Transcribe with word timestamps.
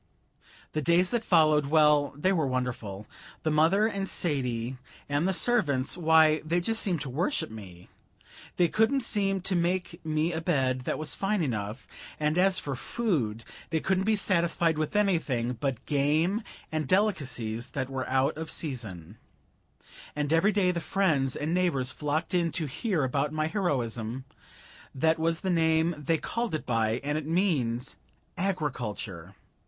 The 0.73 0.81
days 0.81 1.11
that 1.11 1.23
followed 1.23 1.67
well, 1.67 2.15
they 2.17 2.33
were 2.33 2.47
wonderful. 2.47 3.05
The 3.43 3.51
mother 3.51 3.85
and 3.85 4.09
Sadie 4.09 4.77
and 5.07 5.27
the 5.27 5.31
servants 5.31 5.95
why, 5.95 6.41
they 6.43 6.59
just 6.59 6.81
seemed 6.81 7.01
to 7.01 7.07
worship 7.11 7.51
me. 7.51 7.87
They 8.57 8.67
couldn't 8.67 9.01
seem 9.03 9.41
to 9.41 9.53
make 9.55 10.03
me 10.03 10.33
a 10.33 10.41
bed 10.41 10.85
that 10.85 10.97
was 10.97 11.13
fine 11.13 11.43
enough; 11.43 11.87
and 12.19 12.35
as 12.35 12.57
for 12.57 12.75
food, 12.75 13.45
they 13.69 13.79
couldn't 13.79 14.05
be 14.05 14.15
satisfied 14.15 14.79
with 14.79 14.95
anything 14.95 15.53
but 15.53 15.85
game 15.85 16.41
and 16.71 16.87
delicacies 16.87 17.69
that 17.69 17.87
were 17.87 18.09
out 18.09 18.35
of 18.37 18.49
season; 18.49 19.19
and 20.15 20.33
every 20.33 20.51
day 20.51 20.71
the 20.71 20.79
friends 20.79 21.35
and 21.35 21.53
neighbors 21.53 21.91
flocked 21.91 22.33
in 22.33 22.51
to 22.53 22.65
hear 22.65 23.03
about 23.03 23.31
my 23.31 23.45
heroism 23.45 24.25
that 24.95 25.19
was 25.19 25.41
the 25.41 25.51
name 25.51 25.93
they 25.95 26.17
called 26.17 26.55
it 26.55 26.65
by, 26.65 26.99
and 27.03 27.19
it 27.19 27.27
means 27.27 27.97
agriculture. 28.35 29.35